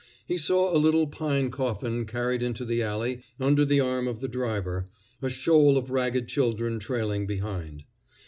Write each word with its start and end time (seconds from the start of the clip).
He 0.25 0.35
saw 0.35 0.75
a 0.75 0.81
little 0.81 1.05
pine 1.05 1.51
coffin 1.51 2.07
carried 2.07 2.41
into 2.41 2.65
the 2.65 2.81
alley 2.81 3.21
under 3.39 3.63
the 3.63 3.79
arm 3.81 4.07
of 4.07 4.19
the 4.19 4.27
driver, 4.27 4.85
a 5.21 5.29
shoal 5.29 5.77
of 5.77 5.91
ragged 5.91 6.27
children 6.27 6.79
trailing 6.79 7.27
behind. 7.27 7.83